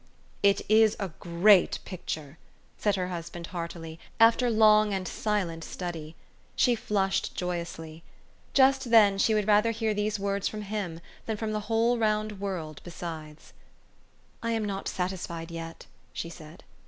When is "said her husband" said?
2.79-3.45